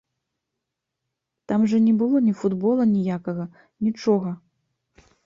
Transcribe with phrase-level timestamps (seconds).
[1.51, 3.45] Там жа не было ні футбола ніякага,
[3.89, 4.31] нічога.